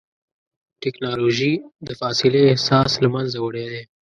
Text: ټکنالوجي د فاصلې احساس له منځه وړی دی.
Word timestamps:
ټکنالوجي 0.81 1.53
د 1.87 1.89
فاصلې 1.99 2.41
احساس 2.51 2.91
له 3.03 3.07
منځه 3.15 3.37
وړی 3.41 3.65
دی. 3.73 3.83